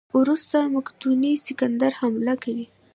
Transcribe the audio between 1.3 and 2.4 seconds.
سکندر حمله